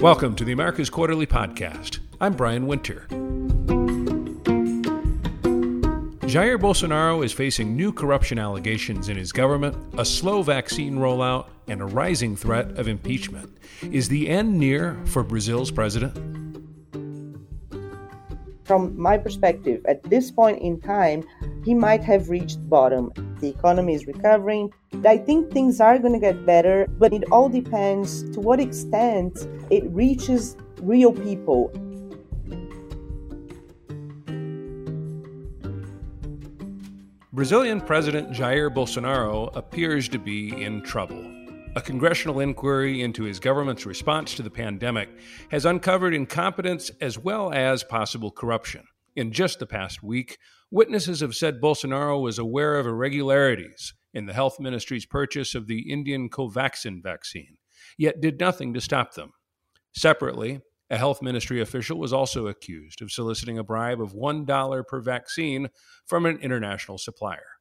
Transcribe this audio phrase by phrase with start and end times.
[0.00, 1.98] Welcome to the Americas Quarterly Podcast.
[2.20, 3.08] I'm Brian Winter.
[6.28, 11.82] Jair Bolsonaro is facing new corruption allegations in his government, a slow vaccine rollout, and
[11.82, 13.58] a rising threat of impeachment.
[13.90, 16.14] Is the end near for Brazil's president?
[18.62, 21.24] From my perspective, at this point in time,
[21.68, 23.12] he might have reached bottom.
[23.40, 24.72] The economy is recovering.
[25.04, 29.46] I think things are going to get better, but it all depends to what extent
[29.68, 31.68] it reaches real people.
[37.34, 41.22] Brazilian President Jair Bolsonaro appears to be in trouble.
[41.76, 45.10] A congressional inquiry into his government's response to the pandemic
[45.50, 48.84] has uncovered incompetence as well as possible corruption.
[49.18, 50.38] In just the past week,
[50.70, 55.90] witnesses have said Bolsonaro was aware of irregularities in the health ministry's purchase of the
[55.90, 57.56] Indian Covaxin vaccine,
[57.96, 59.32] yet did nothing to stop them.
[59.92, 65.00] Separately, a health ministry official was also accused of soliciting a bribe of $1 per
[65.00, 65.70] vaccine
[66.06, 67.57] from an international supplier.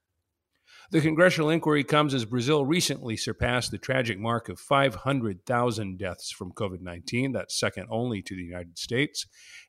[0.90, 6.54] The congressional inquiry comes as Brazil recently surpassed the tragic mark of 500,000 deaths from
[6.54, 7.34] COVID 19.
[7.34, 9.26] That's second only to the United States.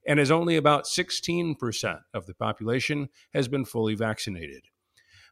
[0.07, 4.67] And as only about 16% of the population has been fully vaccinated.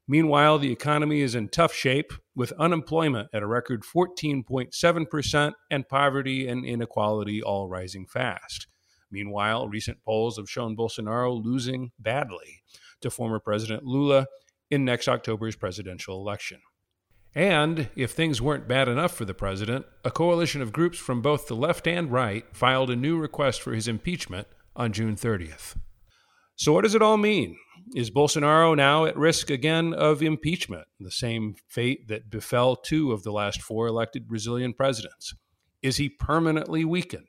[0.09, 6.49] Meanwhile, the economy is in tough shape, with unemployment at a record 14.7% and poverty
[6.49, 8.67] and inequality all rising fast.
[9.09, 12.63] Meanwhile, recent polls have shown Bolsonaro losing badly
[13.03, 14.27] to former President Lula
[14.71, 16.61] in next October's presidential election.
[17.35, 21.47] And if things weren't bad enough for the president, a coalition of groups from both
[21.47, 25.77] the left and right filed a new request for his impeachment on June 30th.
[26.57, 27.59] So, what does it all mean?
[27.95, 33.23] Is Bolsonaro now at risk again of impeachment, the same fate that befell two of
[33.23, 35.35] the last four elected Brazilian presidents?
[35.83, 37.29] Is he permanently weakened?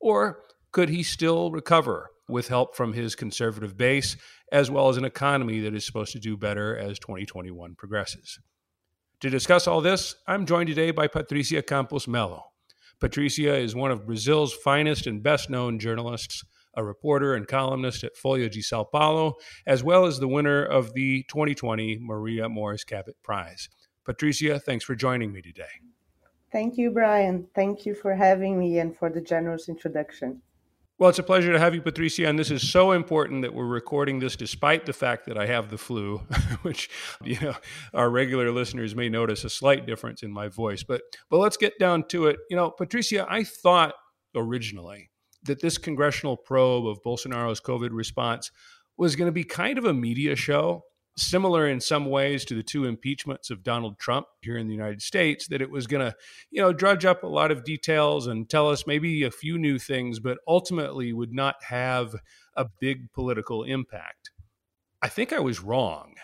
[0.00, 0.40] Or
[0.72, 4.16] could he still recover with help from his conservative base,
[4.50, 8.38] as well as an economy that is supposed to do better as 2021 progresses?
[9.20, 12.44] To discuss all this, I'm joined today by Patricia Campos Mello.
[13.00, 16.44] Patricia is one of Brazil's finest and best known journalists
[16.74, 19.34] a reporter and columnist at Folha de Sao Paulo,
[19.66, 23.68] as well as the winner of the 2020 Maria Moors Cabot Prize.
[24.04, 25.64] Patricia, thanks for joining me today.
[26.50, 27.46] Thank you, Brian.
[27.54, 30.42] Thank you for having me and for the generous introduction.
[30.98, 32.28] Well, it's a pleasure to have you, Patricia.
[32.28, 35.70] And this is so important that we're recording this despite the fact that I have
[35.70, 36.18] the flu,
[36.62, 36.90] which,
[37.24, 37.54] you know,
[37.92, 40.82] our regular listeners may notice a slight difference in my voice.
[40.82, 42.38] But but let's get down to it.
[42.50, 43.94] You know, Patricia, I thought
[44.36, 45.10] originally
[45.44, 48.50] that this congressional probe of Bolsonaro's COVID response
[48.96, 50.84] was going to be kind of a media show,
[51.16, 55.02] similar in some ways to the two impeachments of Donald Trump here in the United
[55.02, 56.16] States, that it was going to,
[56.50, 59.78] you know, drudge up a lot of details and tell us maybe a few new
[59.78, 62.14] things, but ultimately would not have
[62.56, 64.30] a big political impact.
[65.02, 66.14] I think I was wrong.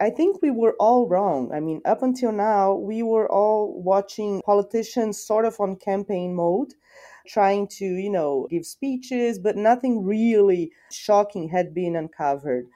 [0.00, 1.52] I think we were all wrong.
[1.52, 6.72] I mean, up until now, we were all watching politicians sort of on campaign mode
[7.26, 12.66] trying to, you know, give speeches, but nothing really shocking had been uncovered.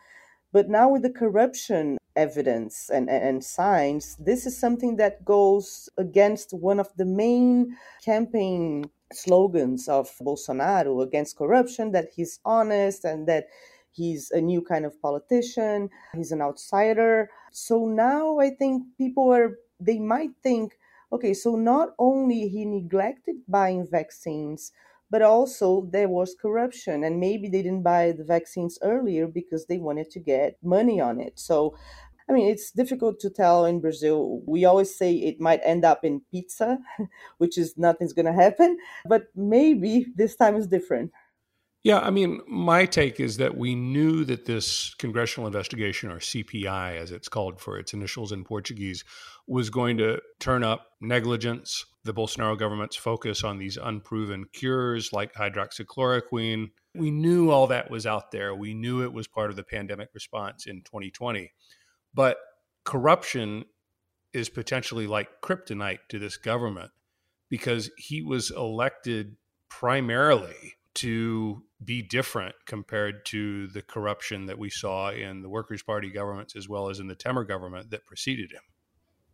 [0.54, 6.54] But now with the corruption evidence and, and signs, this is something that goes against
[6.54, 13.48] one of the main campaign slogans of Bolsonaro against corruption that he's honest and that
[13.91, 17.31] he's a new kind of politician, he's an outsider.
[17.50, 20.78] So now I think people are, they might think,
[21.12, 24.71] okay, so not only he neglected buying vaccines,
[25.14, 29.78] but also there was corruption and maybe they didn't buy the vaccines earlier because they
[29.78, 31.38] wanted to get money on it.
[31.38, 31.76] So
[32.28, 34.42] I mean, it's difficult to tell in Brazil.
[34.47, 36.78] We always say it might end up in pizza,
[37.38, 41.12] which is nothing's going to happen, but maybe this time is different.
[41.84, 46.97] Yeah, I mean, my take is that we knew that this congressional investigation, or CPI
[46.97, 49.04] as it's called for its initials in Portuguese,
[49.47, 55.34] was going to turn up negligence, the Bolsonaro government's focus on these unproven cures like
[55.34, 56.71] hydroxychloroquine.
[56.95, 58.54] We knew all that was out there.
[58.54, 61.53] We knew it was part of the pandemic response in 2020.
[62.15, 62.39] But
[62.84, 63.66] corruption
[64.33, 66.92] is potentially like kryptonite to this government
[67.51, 69.37] because he was elected
[69.69, 76.10] primarily to be different compared to the corruption that we saw in the Workers' Party
[76.10, 78.63] governments as well as in the Temer government that preceded him.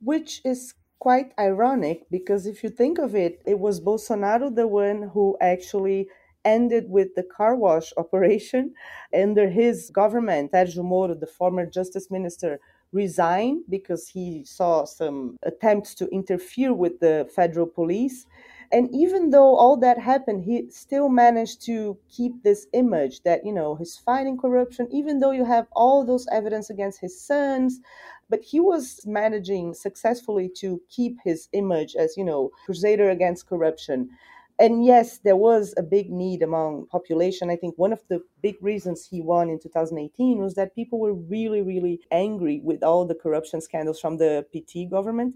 [0.00, 5.10] Which is quite ironic because if you think of it, it was Bolsonaro the one
[5.14, 6.08] who actually
[6.44, 8.74] ended with the car wash operation
[9.14, 10.52] under his government.
[10.52, 12.60] Sergio Moro, the former justice minister,
[12.92, 18.26] resigned because he saw some attempts to interfere with the federal police
[18.72, 23.52] And even though all that happened, he still managed to keep this image that, you
[23.52, 27.80] know, he's fighting corruption, even though you have all those evidence against his sons.
[28.28, 34.10] But he was managing successfully to keep his image as, you know, crusader against corruption
[34.58, 37.48] and yes, there was a big need among population.
[37.48, 41.14] I think one of the big reasons he won in 2018 was that people were
[41.14, 45.34] really, really angry with all the corruption scandals from the PT government.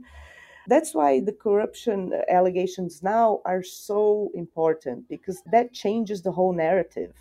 [0.67, 6.53] That's why the corruption uh, allegations now are so important because that changes the whole
[6.53, 7.13] narrative.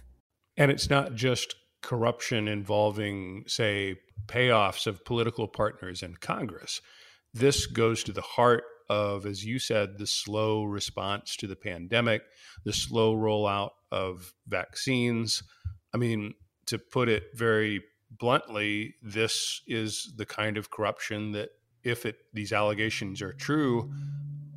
[0.57, 3.97] And it's not just corruption involving, say,
[4.27, 6.81] payoffs of political partners in Congress.
[7.33, 12.21] This goes to the heart of, as you said, the slow response to the pandemic,
[12.63, 15.43] the slow rollout of vaccines.
[15.93, 16.35] I mean,
[16.67, 21.49] to put it very bluntly, this is the kind of corruption that,
[21.83, 23.91] if it, these allegations are true,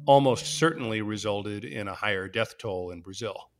[0.06, 3.50] almost certainly resulted in a higher death toll in Brazil.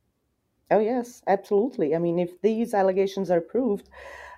[0.69, 1.95] Oh, yes, absolutely.
[1.95, 3.89] I mean, if these allegations are proved,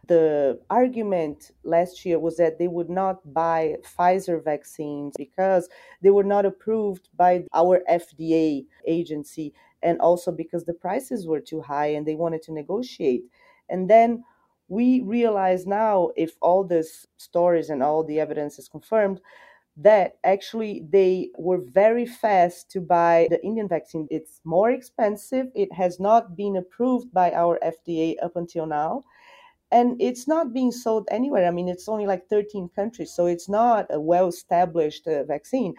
[0.07, 5.69] the argument last year was that they would not buy Pfizer vaccines because
[6.01, 9.53] they were not approved by our FDA agency
[9.83, 13.23] and also because the prices were too high and they wanted to negotiate.
[13.69, 14.23] And then
[14.69, 19.21] we realize now, if all these stories and all the evidence is confirmed,
[19.77, 24.07] that actually they were very fast to buy the Indian vaccine.
[24.12, 25.48] It's more expensive.
[25.56, 29.04] It has not been approved by our FDA up until now
[29.71, 31.48] and it's not being sold anywhere.
[31.48, 35.75] I mean, it's only like 13 countries, so it's not a well established uh, vaccine.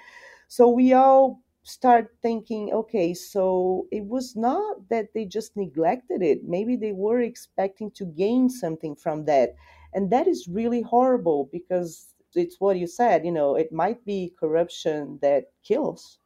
[0.49, 6.45] So we all start thinking, okay, so it was not that they just neglected it.
[6.45, 9.55] Maybe they were expecting to gain something from that.
[9.93, 14.33] And that is really horrible because it's what you said, you know, it might be
[14.39, 16.19] corruption that kills.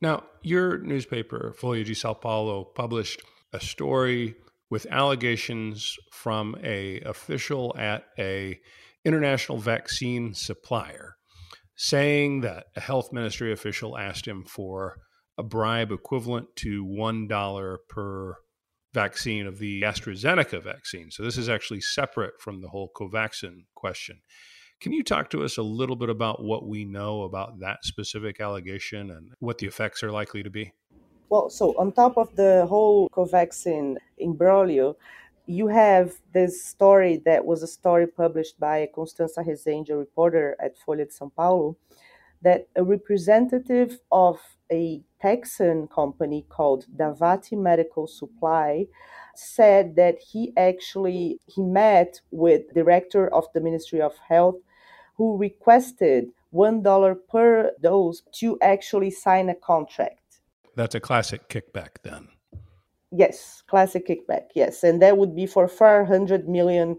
[0.00, 3.22] Now, your newspaper, Folha de Sao Paulo, published
[3.52, 4.36] a story
[4.70, 8.60] with allegations from a official at a
[9.04, 11.17] international vaccine supplier
[11.78, 14.96] saying that a health ministry official asked him for
[15.38, 18.34] a bribe equivalent to $1 per
[18.92, 21.08] vaccine of the AstraZeneca vaccine.
[21.12, 24.20] So this is actually separate from the whole Covaxin question.
[24.80, 28.40] Can you talk to us a little bit about what we know about that specific
[28.40, 30.72] allegation and what the effects are likely to be?
[31.30, 34.96] Well, so on top of the whole Covaxin imbroglio,
[35.48, 40.76] you have this story that was a story published by Constança Rezende, a reporter at
[40.78, 41.76] Folha de São Paulo,
[42.42, 44.38] that a representative of
[44.70, 48.86] a Texan company called Davati Medical Supply
[49.34, 54.56] said that he actually he met with director of the Ministry of Health
[55.16, 60.18] who requested $1 per dose to actually sign a contract
[60.78, 62.28] that's a classic kickback then.
[63.10, 64.82] Yes, classic kickback, yes.
[64.82, 66.98] And that would be for 400 million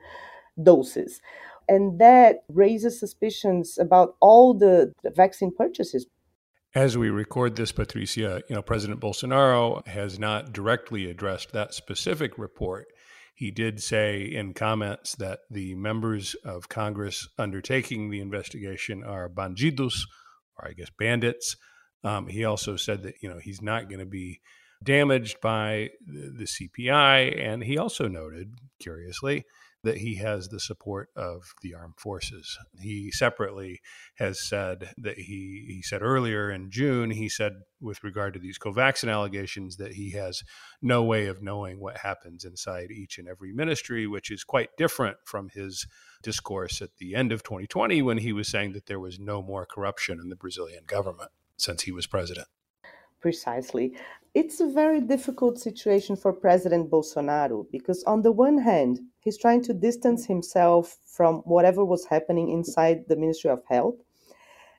[0.61, 1.21] doses.
[1.67, 6.07] And that raises suspicions about all the, the vaccine purchases.
[6.75, 12.37] As we record this, Patricia, you know, President Bolsonaro has not directly addressed that specific
[12.37, 12.87] report.
[13.33, 20.01] He did say in comments that the members of Congress undertaking the investigation are bandidos,
[20.57, 21.55] or I guess bandits,
[22.03, 24.41] um, he also said that you know he's not going to be
[24.83, 29.45] damaged by the, CPI, and he also noted, curiously,
[29.83, 32.57] that he has the support of the armed forces.
[32.81, 33.79] He separately
[34.15, 38.59] has said that he he said earlier in June he said with regard to these
[38.59, 40.43] Covaxin allegations that he has
[40.81, 45.17] no way of knowing what happens inside each and every ministry, which is quite different
[45.23, 45.87] from his
[46.21, 49.65] discourse at the end of 2020 when he was saying that there was no more
[49.65, 52.47] corruption in the Brazilian government since he was president.
[53.21, 53.95] Precisely.
[54.33, 59.61] It's a very difficult situation for President Bolsonaro because, on the one hand, he's trying
[59.63, 63.95] to distance himself from whatever was happening inside the Ministry of Health.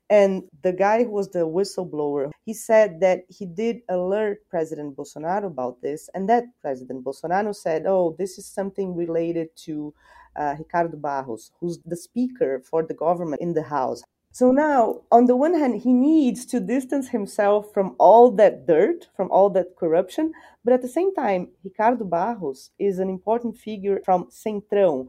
[0.08, 5.46] And the guy who was the whistleblower, he said that he did alert President Bolsonaro
[5.46, 9.94] about this, and that President Bolsonaro said, Oh, this is something related to
[10.36, 14.02] uh, Ricardo Barros, who's the speaker for the government in the House.
[14.32, 19.08] So now, on the one hand, he needs to distance himself from all that dirt,
[19.16, 20.32] from all that corruption,
[20.64, 25.06] but at the same time, Ricardo Barros is an important figure from Centrão,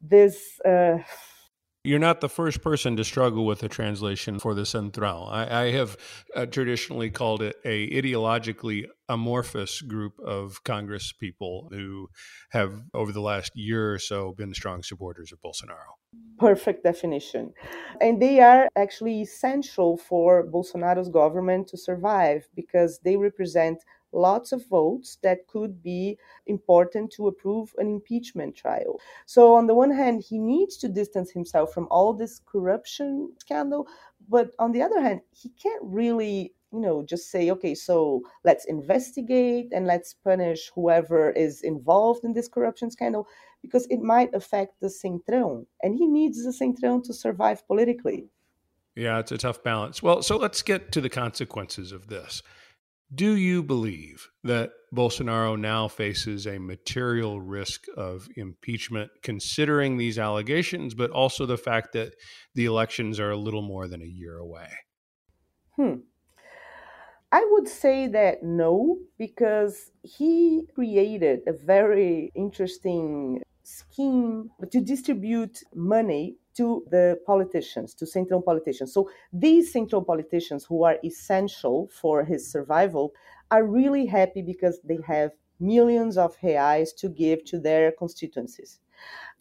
[0.00, 0.98] this uh,
[1.84, 5.26] You're not the first person to struggle with a translation for the Central.
[5.26, 5.96] I, I have
[6.34, 12.08] uh, traditionally called it a ideologically amorphous group of Congress people who
[12.50, 16.01] have, over the last year or so, been strong supporters of Bolsonaro.
[16.38, 17.54] Perfect definition.
[18.00, 24.66] And they are actually essential for Bolsonaro's government to survive because they represent lots of
[24.66, 29.00] votes that could be important to approve an impeachment trial.
[29.24, 33.86] So, on the one hand, he needs to distance himself from all this corruption scandal,
[34.28, 38.64] but on the other hand, he can't really you know just say okay so let's
[38.64, 43.28] investigate and let's punish whoever is involved in this corruption scandal
[43.62, 48.28] because it might affect the centrão and he needs the centrão to survive politically
[48.94, 52.42] yeah it's a tough balance well so let's get to the consequences of this
[53.14, 60.94] do you believe that Bolsonaro now faces a material risk of impeachment, considering these allegations,
[60.94, 62.14] but also the fact that
[62.54, 64.68] the elections are a little more than a year away?
[65.76, 65.96] Hmm.
[67.30, 76.36] I would say that no, because he created a very interesting scheme to distribute money
[76.54, 78.92] to the politicians, to central politicians.
[78.92, 83.12] So these central politicians who are essential for his survival
[83.50, 88.80] are really happy because they have millions of reais to give to their constituencies.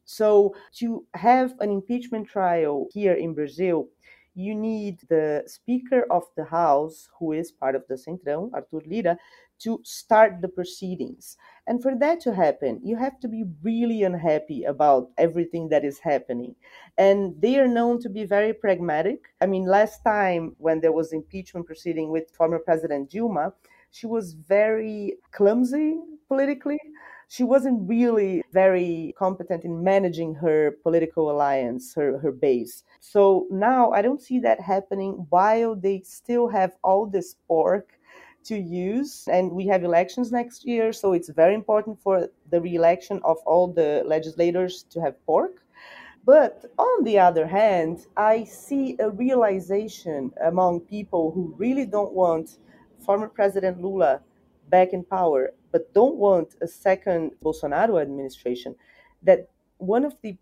[0.05, 3.87] So to have an impeachment trial here in Brazil,
[4.33, 9.17] you need the Speaker of the House, who is part of the Centrão, Arthur Lira,
[9.63, 11.37] to start the proceedings.
[11.67, 15.99] And for that to happen, you have to be really unhappy about everything that is
[15.99, 16.55] happening.
[16.97, 19.25] And they are known to be very pragmatic.
[19.39, 23.53] I mean, last time when there was impeachment proceeding with former President Dilma,
[23.91, 26.79] she was very clumsy politically.
[27.27, 32.83] She wasn't really very competent in managing her political alliance, her, her base.
[32.99, 37.97] So now I don't see that happening while they still have all this pork
[38.45, 39.27] to use.
[39.31, 43.67] And we have elections next year, so it's very important for the re-election of all
[43.67, 45.63] the legislators to have pork.
[46.23, 52.57] But on the other hand, I see a realization among people who really don't want
[52.99, 54.21] former President Lula
[54.69, 58.75] back in power, but don't want a second Bolsonaro administration,
[59.23, 60.37] that one of the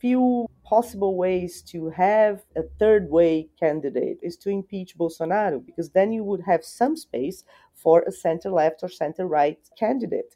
[0.00, 6.12] few possible ways to have a third way candidate is to impeach Bolsonaro, because then
[6.12, 10.34] you would have some space for a center left or center right candidate.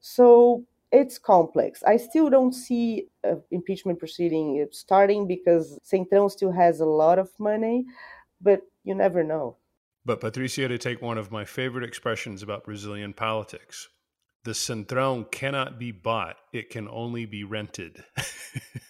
[0.00, 1.82] So it's complex.
[1.82, 7.30] I still don't see an impeachment proceeding starting because Centrão still has a lot of
[7.38, 7.84] money,
[8.40, 9.56] but you never know.
[10.04, 13.88] But Patricia, to take one of my favorite expressions about Brazilian politics,
[14.44, 18.04] the Centrão cannot be bought, it can only be rented.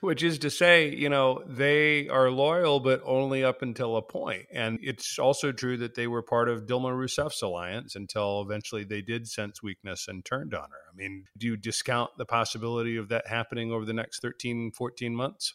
[0.00, 4.46] Which is to say, you know, they are loyal, but only up until a point.
[4.50, 9.02] And it's also true that they were part of Dilma Rousseff's alliance until eventually they
[9.02, 10.90] did sense weakness and turned on her.
[10.90, 15.14] I mean, do you discount the possibility of that happening over the next 13, 14
[15.14, 15.54] months?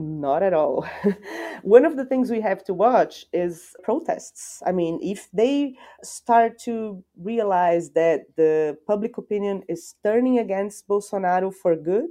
[0.00, 0.88] Not at all.
[1.62, 4.62] One of the things we have to watch is protests.
[4.66, 11.52] I mean, if they start to realize that the public opinion is turning against Bolsonaro
[11.52, 12.08] for good,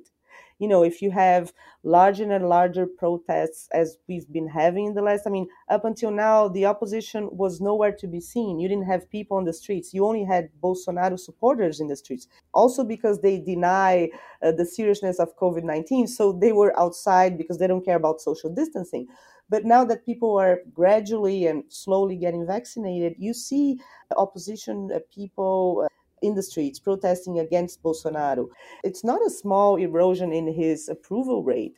[0.60, 5.02] you know, if you have larger and larger protests as we've been having in the
[5.02, 8.60] last, I mean, up until now, the opposition was nowhere to be seen.
[8.60, 9.94] You didn't have people on the streets.
[9.94, 12.28] You only had Bolsonaro supporters in the streets.
[12.54, 14.10] Also because they deny
[14.44, 16.08] uh, the seriousness of COVID 19.
[16.08, 19.08] So they were outside because they don't care about social distancing.
[19.50, 23.80] But now that people are gradually and slowly getting vaccinated, you see
[24.16, 25.88] opposition uh, people.
[26.22, 28.48] In the streets protesting against Bolsonaro.
[28.84, 31.76] It's not a small erosion in his approval rate.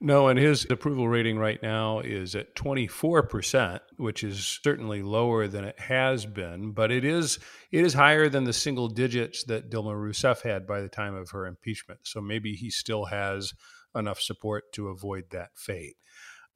[0.00, 5.64] No, and his approval rating right now is at 24%, which is certainly lower than
[5.64, 7.40] it has been, but it is
[7.72, 11.30] it is higher than the single digits that Dilma Rousseff had by the time of
[11.30, 12.00] her impeachment.
[12.04, 13.52] So maybe he still has
[13.92, 15.96] enough support to avoid that fate.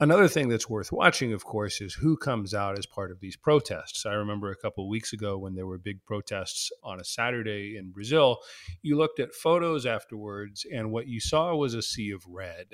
[0.03, 3.37] Another thing that's worth watching, of course, is who comes out as part of these
[3.37, 4.05] protests.
[4.05, 7.93] I remember a couple weeks ago when there were big protests on a Saturday in
[7.93, 8.39] Brazil,
[8.83, 12.67] you looked at photos afterwards, and what you saw was a sea of red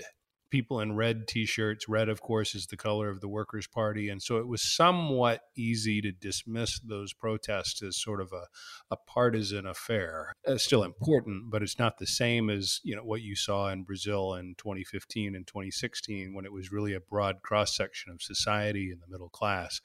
[0.51, 1.89] people in red t-shirts.
[1.89, 4.09] Red of course is the color of the workers party.
[4.09, 8.47] And so it was somewhat easy to dismiss those protests as sort of a,
[8.91, 10.33] a partisan affair.
[10.45, 13.83] It's still important but it's not the same as you know what you saw in
[13.83, 18.91] brazil in 2015 and 2016 when it was really a broad cross section of society
[18.91, 19.81] and the middle class.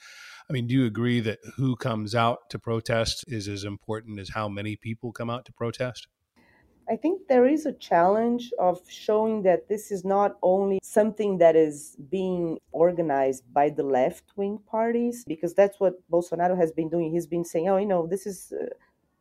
[0.49, 4.29] I mean do you agree that who comes out to protest is as important as
[4.29, 6.07] how many people come out to protest
[6.89, 11.55] I think there is a challenge of showing that this is not only something that
[11.55, 17.11] is being organized by the left wing parties, because that's what Bolsonaro has been doing.
[17.11, 18.51] He's been saying, oh, you know, this is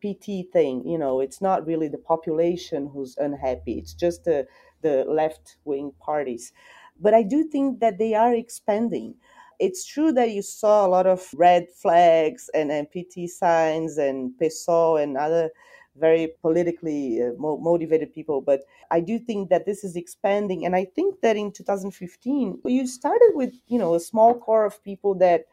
[0.02, 0.86] PT thing.
[0.86, 4.46] You know, it's not really the population who's unhappy, it's just the,
[4.82, 6.52] the left wing parties.
[7.00, 9.14] But I do think that they are expanding.
[9.58, 14.32] It's true that you saw a lot of red flags and, and PT signs and
[14.40, 15.50] PSOL and other
[15.96, 18.40] very politically uh, mo- motivated people.
[18.40, 22.86] But I do think that this is expanding, and I think that in 2015 you
[22.86, 25.44] started with you know a small core of people that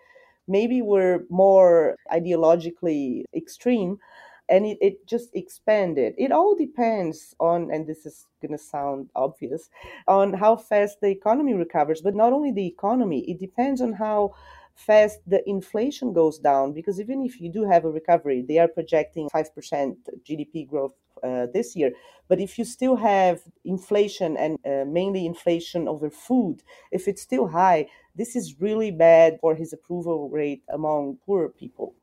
[0.48, 4.00] maybe were more ideologically extreme
[4.48, 6.16] and it, it just expanded.
[6.18, 9.70] It all depends on, and this is going to sound obvious,
[10.08, 12.02] on how fast the economy recovers.
[12.02, 14.34] But not only the economy, it depends on how
[14.80, 18.68] fast the inflation goes down because even if you do have a recovery they are
[18.68, 19.96] projecting 5%
[20.28, 21.92] gdp growth uh, this year.
[22.30, 27.48] But if you still have inflation and uh, mainly inflation over food if it's still
[27.48, 31.96] high this is really bad for his approval rate among poor people.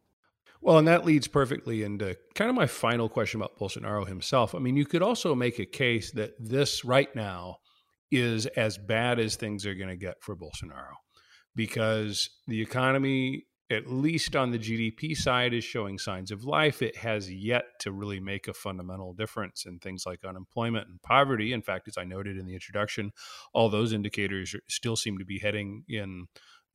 [0.61, 4.55] Well, and that leads perfectly into kind of my final question about Bolsonaro himself.
[4.55, 7.59] I mean, you could also make a case that this right now
[8.11, 10.95] is as bad as things are going to get for Bolsonaro
[11.57, 16.83] because the economy, at least on the GDP side, is showing signs of life.
[16.83, 21.53] It has yet to really make a fundamental difference in things like unemployment and poverty.
[21.53, 23.11] In fact, as I noted in the introduction,
[23.53, 26.27] all those indicators still seem to be heading in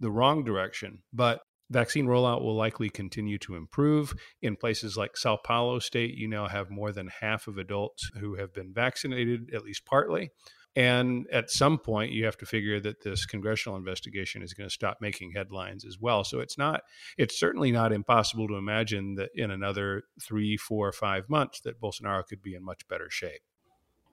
[0.02, 1.04] the wrong direction.
[1.14, 1.42] But
[1.72, 4.14] vaccine rollout will likely continue to improve.
[4.42, 8.36] In places like Sao Paulo state, you now have more than half of adults who
[8.36, 10.32] have been vaccinated, at least partly.
[10.76, 14.74] And at some point, you have to figure that this congressional investigation is going to
[14.74, 16.24] stop making headlines as well.
[16.24, 16.82] So it's not,
[17.18, 22.26] it's certainly not impossible to imagine that in another three, four, five months, that Bolsonaro
[22.26, 23.42] could be in much better shape.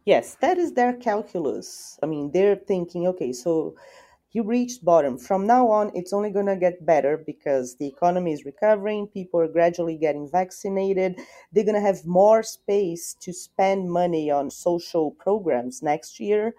[0.05, 1.99] Yes, that is their calculus.
[2.03, 3.77] I mean, they're thinking, okay, so
[4.33, 5.19] you reached bottom.
[5.19, 9.41] From now on, it's only going to get better because the economy is recovering, people
[9.41, 11.19] are gradually getting vaccinated.
[11.53, 16.55] They're going to have more space to spend money on social programs next year.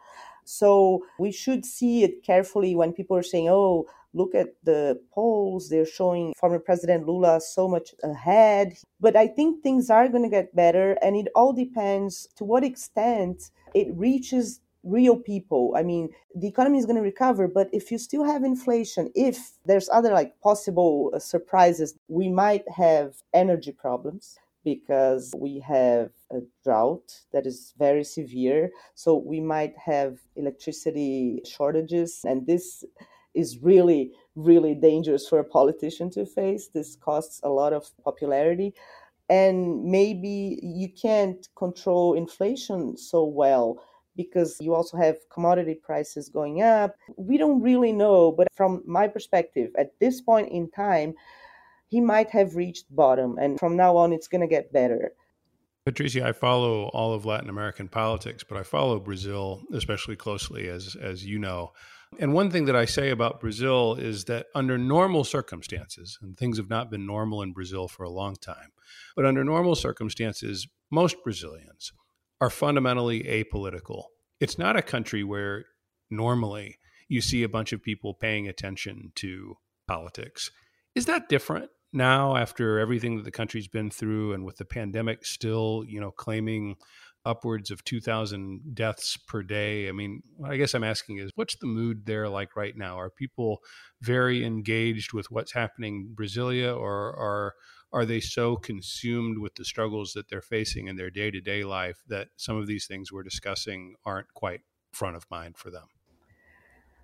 [0.45, 5.69] So we should see it carefully when people are saying, oh, look at the polls,
[5.69, 8.73] they're showing former President Lula so much ahead.
[8.99, 12.63] But I think things are going to get better, and it all depends to what
[12.63, 15.73] extent it reaches real people.
[15.75, 19.51] I mean the economy is going to recover but if you still have inflation if
[19.65, 26.39] there's other like possible uh, surprises we might have energy problems because we have a
[26.63, 28.69] drought that is very severe.
[28.95, 32.83] So we might have electricity shortages and this
[33.33, 36.69] is really really dangerous for a politician to face.
[36.73, 38.73] This costs a lot of popularity.
[39.29, 43.79] And maybe you can't control inflation so well
[44.19, 46.93] because you also have commodity prices going up.
[47.15, 51.13] We don't really know, but from my perspective, at this point in time,
[51.87, 55.13] he might have reached bottom, and from now on, it's going to get better.
[55.85, 60.97] Patricia, I follow all of Latin American politics, but I follow Brazil especially closely, as
[61.01, 61.71] as you know.
[62.19, 66.57] And one thing that I say about Brazil is that under normal circumstances, and things
[66.57, 68.73] have not been normal in Brazil for a long time,
[69.15, 71.93] but under normal circumstances, most Brazilians
[72.41, 74.03] are fundamentally apolitical.
[74.39, 75.65] It's not a country where
[76.09, 80.51] normally you see a bunch of people paying attention to politics.
[80.95, 85.25] Is that different now after everything that the country's been through and with the pandemic
[85.25, 86.75] still, you know, claiming
[87.25, 89.89] upwards of 2000 deaths per day?
[89.89, 92.97] I mean, I guess I'm asking is what's the mood there like right now?
[92.97, 93.59] Are people
[94.01, 97.53] very engaged with what's happening in Brasilia or are
[97.91, 101.63] are they so consumed with the struggles that they're facing in their day to day
[101.63, 105.87] life that some of these things we're discussing aren't quite front of mind for them?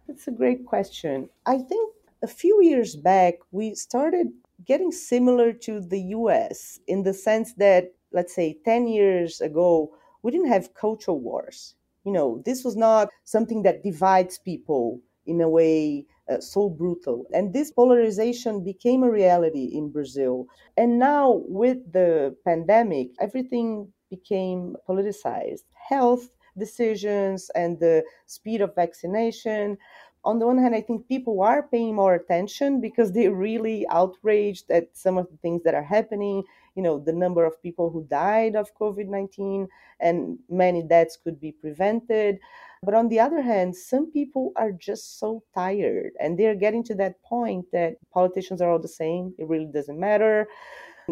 [0.07, 1.29] That's a great question.
[1.45, 4.27] I think a few years back, we started
[4.63, 10.31] getting similar to the US in the sense that, let's say, 10 years ago, we
[10.31, 11.75] didn't have cultural wars.
[12.03, 17.25] You know, this was not something that divides people in a way uh, so brutal.
[17.33, 20.47] And this polarization became a reality in Brazil.
[20.77, 25.63] And now, with the pandemic, everything became politicized.
[25.73, 29.77] Health decisions and the speed of vaccination.
[30.23, 34.71] On the one hand, I think people are paying more attention because they're really outraged
[34.71, 36.43] at some of the things that are happening.
[36.75, 39.67] You know, the number of people who died of COVID 19
[39.99, 42.39] and many deaths could be prevented.
[42.83, 46.95] But on the other hand, some people are just so tired and they're getting to
[46.95, 49.33] that point that politicians are all the same.
[49.39, 50.47] It really doesn't matter.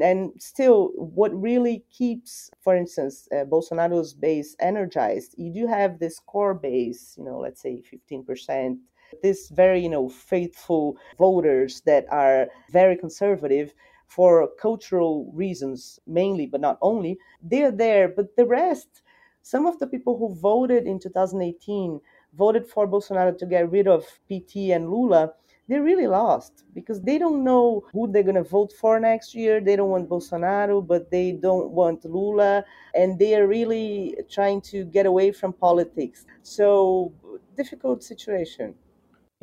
[0.02, 6.20] And still, what really keeps, for instance, uh, Bolsonaro's base energized, you do have this
[6.20, 8.78] core base, you know, let's say 15%,
[9.22, 13.74] this very, you know, faithful voters that are very conservative
[14.16, 17.18] for cultural reasons mainly, but not only.
[17.42, 19.02] They're there, but the rest,
[19.42, 22.00] some of the people who voted in 2018
[22.34, 25.34] voted for Bolsonaro to get rid of PT and Lula
[25.68, 29.62] they're really lost because they don't know who they're going to vote for next year.
[29.62, 32.66] They don't want Bolsonaro, but they don't want Lula.
[32.94, 36.26] And they are really trying to get away from politics.
[36.42, 37.14] So,
[37.56, 38.76] difficult situation.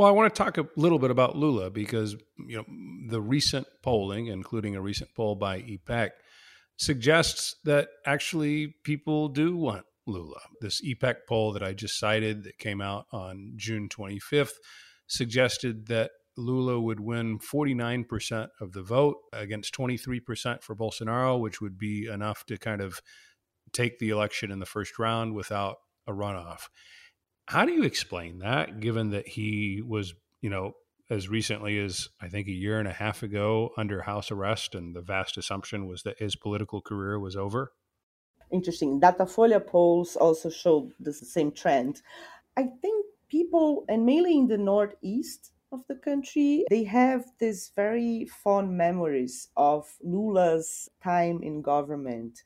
[0.00, 2.64] Well, I want to talk a little bit about Lula because you know
[3.06, 6.12] the recent polling, including a recent poll by IPEC,
[6.78, 10.40] suggests that actually people do want Lula.
[10.62, 14.54] This IPEC poll that I just cited that came out on June 25th
[15.06, 21.76] suggested that Lula would win 49% of the vote against 23% for Bolsonaro, which would
[21.76, 23.02] be enough to kind of
[23.74, 26.68] take the election in the first round without a runoff.
[27.50, 30.76] How do you explain that, given that he was, you know,
[31.10, 34.94] as recently as I think a year and a half ago under house arrest, and
[34.94, 37.72] the vast assumption was that his political career was over?
[38.52, 39.00] Interesting.
[39.00, 42.02] Datafolha polls also showed the same trend.
[42.56, 48.26] I think people, and mainly in the Northeast of the country, they have these very
[48.44, 52.44] fond memories of Lula's time in government.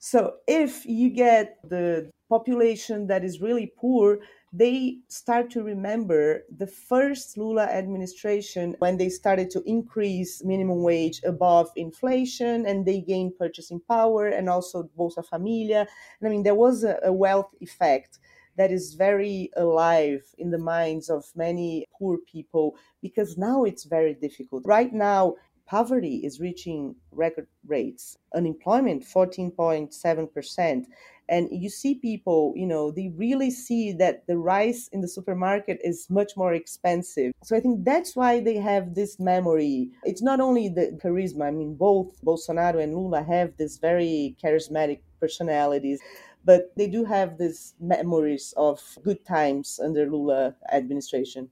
[0.00, 4.18] So if you get the population that is really poor,
[4.52, 6.22] they start to remember
[6.62, 13.00] the first Lula administration when they started to increase minimum wage above inflation and they
[13.00, 15.86] gained purchasing power and also Bolsa Familia.
[16.20, 18.18] And I mean, there was a, a wealth effect
[18.56, 24.14] that is very alive in the minds of many poor people because now it's very
[24.14, 24.62] difficult.
[24.66, 30.84] Right now, poverty is reaching record rates, unemployment 14.7%.
[31.28, 35.78] And you see people, you know, they really see that the rice in the supermarket
[35.82, 37.32] is much more expensive.
[37.42, 39.90] So I think that's why they have this memory.
[40.04, 45.00] It's not only the charisma, I mean, both Bolsonaro and Lula have this very charismatic
[45.20, 46.00] personalities
[46.44, 51.48] but they do have these memories of good times under Lula administration.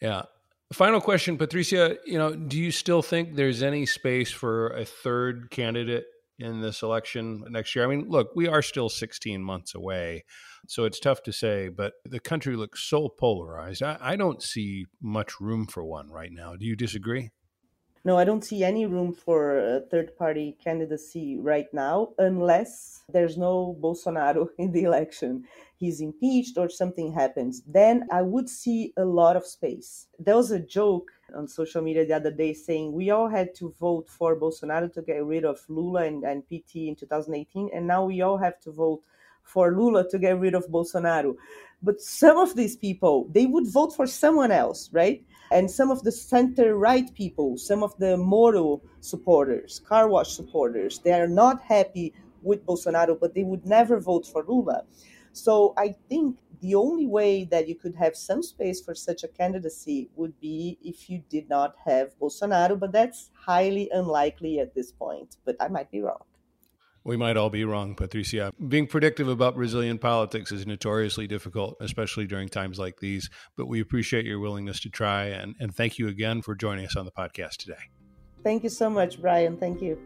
[0.00, 0.22] Yeah.
[0.72, 1.96] Final question, Patricia.
[2.04, 6.04] You know, do you still think there's any space for a third candidate
[6.38, 7.84] in this election next year?
[7.84, 10.24] I mean, look, we are still 16 months away,
[10.66, 11.68] so it's tough to say.
[11.68, 13.82] But the country looks so polarized.
[13.82, 16.54] I, I don't see much room for one right now.
[16.54, 17.30] Do you disagree?
[18.08, 23.36] No, I don't see any room for a third party candidacy right now unless there's
[23.36, 25.44] no Bolsonaro in the election.
[25.76, 27.60] He's impeached or something happens.
[27.66, 30.06] Then I would see a lot of space.
[30.18, 33.74] There was a joke on social media the other day saying we all had to
[33.78, 38.06] vote for Bolsonaro to get rid of Lula and, and PT in 2018, and now
[38.06, 39.02] we all have to vote
[39.42, 41.36] for Lula to get rid of Bolsonaro.
[41.82, 45.22] But some of these people, they would vote for someone else, right?
[45.50, 50.98] And some of the center right people, some of the Moro supporters, car wash supporters,
[50.98, 54.84] they are not happy with Bolsonaro, but they would never vote for Lula.
[55.32, 59.28] So I think the only way that you could have some space for such a
[59.28, 64.92] candidacy would be if you did not have Bolsonaro, but that's highly unlikely at this
[64.92, 65.36] point.
[65.44, 66.27] But I might be wrong.
[67.08, 68.52] We might all be wrong, Patricia.
[68.68, 73.30] Being predictive about Brazilian politics is notoriously difficult, especially during times like these.
[73.56, 75.24] But we appreciate your willingness to try.
[75.24, 77.78] And, and thank you again for joining us on the podcast today.
[78.44, 79.56] Thank you so much, Brian.
[79.56, 79.98] Thank you.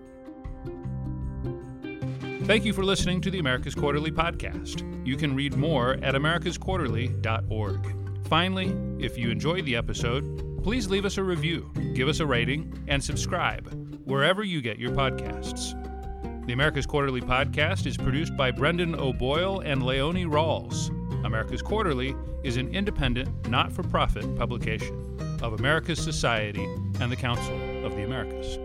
[2.45, 5.05] Thank you for listening to the Americas Quarterly podcast.
[5.05, 8.29] You can read more at americasquarterly.org.
[8.29, 12.73] Finally, if you enjoyed the episode, please leave us a review, give us a rating,
[12.87, 15.77] and subscribe wherever you get your podcasts.
[16.45, 20.89] The Americas Quarterly podcast is produced by Brendan O'Boyle and Leonie Rawls.
[21.25, 26.65] Americas Quarterly is an independent, not for profit publication of Americas Society
[26.99, 27.55] and the Council
[27.87, 28.59] of the Americas.